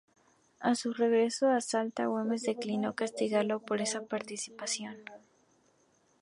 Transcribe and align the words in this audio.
A 0.59 0.73
su 0.73 0.93
regreso 0.93 1.47
a 1.49 1.61
Salta, 1.61 2.07
Güemes 2.07 2.41
declinó 2.41 2.95
castigarlo 2.95 3.59
por 3.59 3.81
esa 3.81 4.01
participación. 4.03 4.97